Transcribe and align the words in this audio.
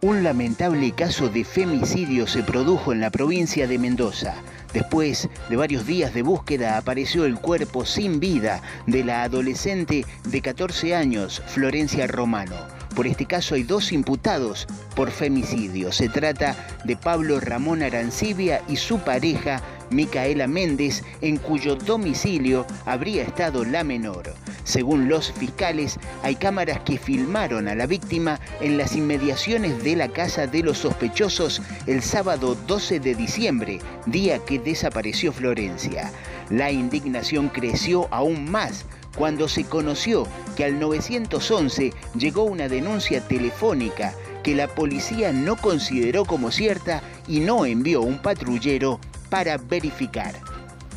Un 0.00 0.22
lamentable 0.22 0.92
caso 0.92 1.28
de 1.28 1.42
femicidio 1.42 2.28
se 2.28 2.44
produjo 2.44 2.92
en 2.92 3.00
la 3.00 3.10
provincia 3.10 3.66
de 3.66 3.78
Mendoza. 3.78 4.36
Después 4.72 5.28
de 5.50 5.56
varios 5.56 5.86
días 5.86 6.14
de 6.14 6.22
búsqueda 6.22 6.78
apareció 6.78 7.24
el 7.24 7.34
cuerpo 7.34 7.84
sin 7.84 8.20
vida 8.20 8.62
de 8.86 9.02
la 9.02 9.24
adolescente 9.24 10.06
de 10.22 10.40
14 10.40 10.94
años, 10.94 11.42
Florencia 11.48 12.06
Romano. 12.06 12.54
Por 12.94 13.08
este 13.08 13.26
caso 13.26 13.56
hay 13.56 13.64
dos 13.64 13.90
imputados 13.90 14.68
por 14.94 15.10
femicidio. 15.10 15.90
Se 15.90 16.08
trata 16.08 16.54
de 16.84 16.96
Pablo 16.96 17.40
Ramón 17.40 17.82
Arancibia 17.82 18.62
y 18.68 18.76
su 18.76 19.00
pareja 19.00 19.60
Micaela 19.90 20.46
Méndez, 20.46 21.02
en 21.22 21.38
cuyo 21.38 21.74
domicilio 21.74 22.66
habría 22.86 23.24
estado 23.24 23.64
la 23.64 23.82
menor. 23.82 24.32
Según 24.68 25.08
los 25.08 25.32
fiscales, 25.32 25.98
hay 26.22 26.36
cámaras 26.36 26.80
que 26.80 26.98
filmaron 26.98 27.68
a 27.68 27.74
la 27.74 27.86
víctima 27.86 28.38
en 28.60 28.76
las 28.76 28.94
inmediaciones 28.96 29.82
de 29.82 29.96
la 29.96 30.08
casa 30.08 30.46
de 30.46 30.62
los 30.62 30.76
sospechosos 30.76 31.62
el 31.86 32.02
sábado 32.02 32.54
12 32.66 33.00
de 33.00 33.14
diciembre, 33.14 33.78
día 34.04 34.38
que 34.40 34.58
desapareció 34.58 35.32
Florencia. 35.32 36.12
La 36.50 36.70
indignación 36.70 37.48
creció 37.48 38.08
aún 38.10 38.50
más 38.50 38.84
cuando 39.16 39.48
se 39.48 39.64
conoció 39.64 40.28
que 40.54 40.66
al 40.66 40.78
911 40.78 41.94
llegó 42.14 42.42
una 42.42 42.68
denuncia 42.68 43.22
telefónica 43.22 44.12
que 44.44 44.54
la 44.54 44.68
policía 44.68 45.32
no 45.32 45.56
consideró 45.56 46.26
como 46.26 46.50
cierta 46.50 47.00
y 47.26 47.40
no 47.40 47.64
envió 47.64 48.02
un 48.02 48.18
patrullero 48.18 49.00
para 49.30 49.56
verificar. 49.56 50.34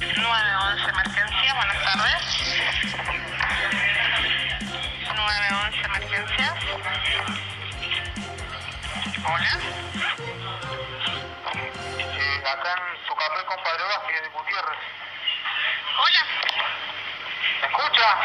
911 0.01 0.89
emergencia, 0.89 1.53
buenas 1.55 1.83
tardes. 1.85 2.50
911 5.71 5.85
emergencias. 5.85 6.53
Hola. 9.23 9.59
Eh, 11.97 12.43
acá 12.45 12.75
en 12.75 13.07
su 13.07 13.15
café 13.15 13.45
con 13.45 13.63
Padre 13.63 13.83
Vázquez 13.83 14.21
de 14.21 14.27
Gutiérrez. 14.29 14.79
Hola. 15.97 16.25
¿Me 17.61 17.67
escucha? 17.67 18.17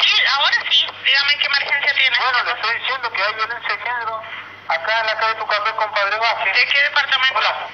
Sí, 0.00 0.22
ahora 0.26 0.56
sí. 0.70 0.86
Dígame 1.04 1.38
qué 1.38 1.46
emergencia 1.46 1.94
tiene. 1.94 2.16
Bueno, 2.16 2.44
le 2.44 2.52
estoy 2.52 2.78
diciendo 2.78 3.12
que 3.12 3.22
hay 3.22 3.34
violencia 3.34 3.76
de 3.76 3.82
género 3.82 4.22
acá 4.68 5.00
en 5.00 5.06
la 5.06 5.16
calle 5.16 5.34
de 5.34 5.40
tu 5.40 5.46
café 5.46 5.70
con 5.72 5.92
Padre 5.92 6.16
Vázquez. 6.18 6.54
¿De 6.54 6.66
qué 6.66 6.82
departamento? 6.82 7.38
Hola. 7.38 7.68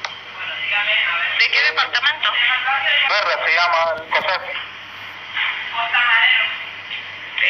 ¿De 1.39 1.51
qué 1.51 1.63
departamento? 1.63 2.33
Berra 3.09 3.45
se 3.45 3.55
llama 3.55 3.95
el 4.03 4.11
café. 4.11 4.67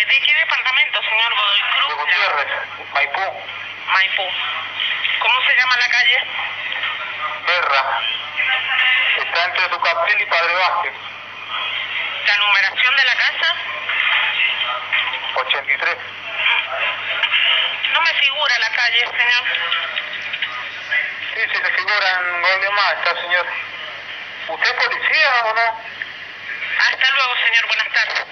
¿De 0.07 0.21
qué 0.21 0.35
departamento, 0.35 1.03
señor 1.03 1.35
Godoy 1.35 1.63
De 1.63 1.69
Cruz? 1.69 1.95
Gutiérrez, 1.97 2.49
Maipú. 2.93 3.43
Maipú. 3.87 4.29
¿Cómo 5.19 5.41
se 5.43 5.57
llama 5.57 5.77
la 5.77 5.89
calle? 5.89 6.25
Berra. 7.47 8.01
Está 9.19 9.45
entre 9.47 9.69
tu 9.69 9.81
café 9.81 10.17
y 10.19 10.27
Padre 10.27 10.55
Vázquez. 10.55 10.93
¿La 12.27 12.37
numeración 12.39 12.97
de 12.97 13.05
la 13.05 13.15
casa? 13.17 13.55
83. 15.35 15.97
No 17.93 18.01
me 18.03 18.15
figura 18.15 18.59
la 18.59 18.71
calle, 18.71 19.01
señor. 19.01 19.45
Sí, 21.35 21.41
sí, 21.53 21.59
se 21.63 21.73
figura 21.73 22.21
en 22.21 22.43
Golden 22.43 22.75
Más, 22.75 22.93
está 22.93 23.21
señor. 23.23 23.47
¿Usted 24.49 24.67
es 24.67 24.85
policía 24.85 25.45
o 25.45 25.55
no? 25.55 25.81
Hasta 26.79 27.11
luego, 27.11 27.35
señor. 27.45 27.67
Buenas 27.67 27.89
tardes. 27.93 28.26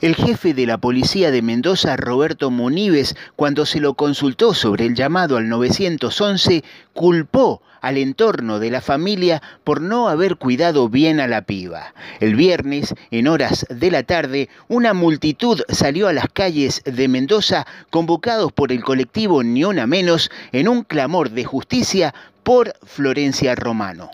El 0.00 0.16
jefe 0.16 0.54
de 0.54 0.66
la 0.66 0.78
policía 0.78 1.30
de 1.30 1.42
Mendoza, 1.42 1.96
Roberto 1.96 2.50
Munives, 2.50 3.16
cuando 3.36 3.66
se 3.66 3.80
lo 3.80 3.94
consultó 3.94 4.54
sobre 4.54 4.86
el 4.86 4.94
llamado 4.94 5.36
al 5.36 5.48
911, 5.50 6.64
culpó 6.94 7.60
al 7.82 7.98
entorno 7.98 8.58
de 8.58 8.70
la 8.70 8.80
familia 8.80 9.42
por 9.62 9.82
no 9.82 10.08
haber 10.08 10.36
cuidado 10.36 10.88
bien 10.88 11.20
a 11.20 11.26
la 11.26 11.42
piba. 11.42 11.92
El 12.20 12.34
viernes, 12.34 12.94
en 13.10 13.28
horas 13.28 13.66
de 13.68 13.90
la 13.90 14.02
tarde, 14.02 14.48
una 14.68 14.94
multitud 14.94 15.60
salió 15.68 16.08
a 16.08 16.14
las 16.14 16.28
calles 16.32 16.82
de 16.84 17.08
Mendoza 17.08 17.66
convocados 17.90 18.52
por 18.52 18.72
el 18.72 18.82
colectivo 18.82 19.42
Ni 19.42 19.64
Una 19.64 19.86
Menos 19.86 20.30
en 20.52 20.68
un 20.68 20.82
clamor 20.82 21.30
de 21.30 21.44
justicia 21.44 22.14
por 22.42 22.72
Florencia 22.86 23.54
Romano. 23.54 24.10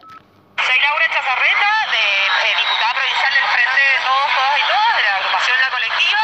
Soy 0.57 0.79
Laura 0.83 1.07
Chazarreta, 1.13 1.71
de, 1.93 2.05
eh, 2.27 2.55
diputada 2.59 2.95
provincial 2.97 3.33
del 3.39 3.47
Frente 3.55 3.77
de 3.77 3.97
Todos, 4.03 4.29
Todas 4.35 4.57
y 4.57 4.65
Todas, 4.67 4.93
de 4.97 5.03
la 5.05 5.13
agrupación 5.21 5.57
La 5.61 5.71
Colectiva. 5.71 6.23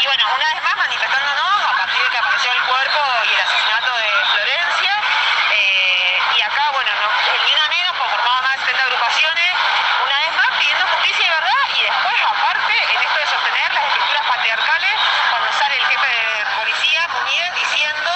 Y 0.00 0.04
bueno, 0.06 0.22
una 0.32 0.46
vez 0.54 0.62
más 0.62 0.76
manifestándonos 0.86 1.56
a 1.66 1.74
partir 1.76 2.00
de 2.02 2.08
que 2.08 2.18
apareció 2.18 2.50
el 2.52 2.62
cuerpo 2.62 3.00
y 3.26 3.30
el 3.34 3.40
asesinato 3.42 3.90
de 3.98 4.10
Florencia. 4.32 4.94
Eh, 5.50 6.38
y 6.38 6.40
acá, 6.46 6.64
bueno, 6.72 6.90
no, 6.94 7.08
el 7.10 7.40
Ni 7.42 7.50
Una 7.52 7.68
Menos, 7.68 7.92
conformado 7.98 8.38
más 8.42 8.54
de 8.54 8.70
70 8.70 8.86
agrupaciones, 8.86 9.50
una 9.98 10.16
vez 10.24 10.32
más 10.38 10.50
pidiendo 10.62 10.84
justicia 10.94 11.22
y 11.26 11.30
verdad. 11.42 11.62
Y 11.74 11.80
después, 11.82 12.18
aparte, 12.22 12.74
en 12.86 12.98
esto 13.02 13.18
de 13.18 13.26
sostener 13.34 13.68
las 13.74 13.84
estructuras 13.92 14.24
patriarcales, 14.30 14.94
cuando 15.28 15.50
sale 15.58 15.74
el 15.74 15.86
jefe 15.90 16.06
de 16.06 16.26
policía, 16.54 17.00
Muñiz, 17.18 17.50
diciendo 17.66 18.12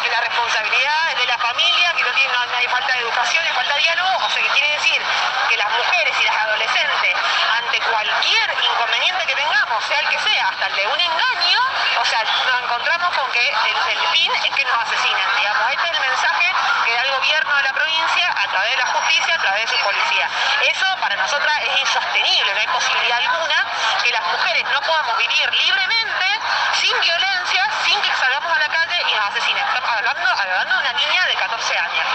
que 0.00 0.08
la 0.08 0.20
responsabilidad 0.22 1.02
es 1.12 1.18
de 1.18 1.26
la 1.26 1.38
familia, 1.50 1.92
que 1.96 2.04
no, 2.04 2.12
tiene, 2.12 2.32
no, 2.32 2.56
hay 2.56 2.68
falta 2.68 2.92
de 2.94 3.00
educación, 3.00 3.44
hay 3.44 3.52
falta 3.52 3.74
de 3.74 3.80
diálogo, 3.80 4.10
o 4.24 4.30
sea 4.30 4.42
que 4.42 4.48
quiere 4.50 4.70
decir 4.74 5.02
que 5.48 5.56
las 5.56 5.70
mujeres 5.70 6.14
y 6.20 6.24
las 6.24 6.36
adolescentes, 6.36 7.14
ante 7.58 7.80
cualquier 7.80 8.54
inconveniente 8.62 9.26
que 9.26 9.34
tengamos, 9.34 9.84
sea 9.84 9.98
el 9.98 10.08
que 10.08 10.18
sea, 10.20 10.48
hasta 10.48 10.66
el 10.66 10.76
de 10.76 10.86
un 10.86 11.00
engaño, 11.00 11.60
o 12.00 12.04
sea, 12.04 12.22
nos 12.22 12.62
encontramos 12.62 13.16
con 13.18 13.32
que 13.32 13.48
el, 13.48 13.56
fin 14.12 14.30
es 14.44 14.54
que 14.54 14.64
nos 14.64 14.78
asesinen, 14.78 15.26
digamos. 15.36 15.70
Este 15.70 15.86
es 15.86 15.92
el 15.92 16.00
mensaje 16.00 16.54
que 16.84 16.94
da 16.94 17.02
el 17.02 17.10
gobierno 17.10 17.56
de 17.56 17.62
la 17.62 17.72
provincia 17.72 18.34
a 18.36 18.46
través 18.48 18.70
de 18.70 18.76
la 18.76 18.86
justicia, 18.86 19.34
a 19.34 19.38
través 19.38 19.70
de 19.70 19.76
su 19.76 19.84
policía. 19.84 20.28
Eso 20.62 20.86
para 21.00 21.16
nosotras 21.16 21.54
es 21.62 21.80
insostenible, 21.80 22.54
no 22.54 22.60
hay 22.60 22.68
posibilidad 22.68 23.18
alguna 23.18 23.66
que 24.02 24.12
las 24.12 24.24
mujeres 24.28 24.64
no 24.70 24.80
podamos 24.82 25.18
vivir 25.18 25.52
libremente, 25.52 26.26
sin 26.74 27.00
violencia, 27.00 27.70
sin 27.84 28.00
que 28.00 28.14
salgamos 28.14 28.56
a 28.56 28.60
la 28.60 28.68
calle 28.68 29.02
y 29.08 29.14
nos 29.14 29.28
asesinen. 29.30 29.66
Estamos 29.66 29.90
hablando, 29.90 30.30
hablando 30.30 30.74
de 30.74 30.80
una 30.80 30.92
niña 30.92 31.26
de 31.26 31.34
14 31.34 31.78
años. 31.78 32.06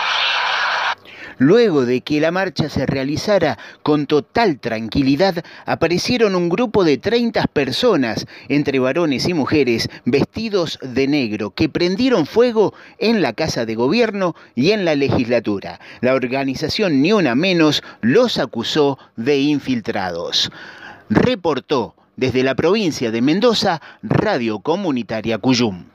Luego 1.38 1.86
de 1.86 2.02
que 2.02 2.22
la 2.22 2.32
marcha 2.32 2.70
se 2.70 2.86
realizara 2.86 3.58
con 3.84 4.06
total 4.06 4.60
tranquilidad, 4.60 5.44
aparecieron 5.66 6.36
un 6.36 6.50
grupo 6.50 6.84
de 6.84 6.98
30 6.98 7.46
personas, 7.48 8.26
entre 8.48 8.80
varones 8.80 9.28
y 9.28 9.34
mujeres, 9.34 9.90
vestidos 10.06 10.80
de 10.82 11.08
negro, 11.08 11.52
que 11.52 11.70
prendieron 11.70 12.26
fuego 12.26 12.74
en 13.00 13.22
la 13.22 13.34
Casa 13.34 13.66
de 13.66 13.76
Gobierno 13.76 14.36
y 14.56 14.72
en 14.72 14.86
la 14.86 14.96
legislatura. 14.96 15.80
La 16.02 16.14
organización 16.14 17.02
Ni 17.02 17.12
Una 17.12 17.36
Menos 17.36 17.84
los 18.02 18.40
acusó 18.40 18.98
de 19.16 19.40
infiltrados. 19.40 20.52
Reportó 21.10 21.96
desde 22.16 22.44
la 22.44 22.56
provincia 22.56 23.12
de 23.12 23.22
Mendoza, 23.22 23.82
Radio 24.02 24.60
Comunitaria 24.60 25.38
Cuyum. 25.38 25.95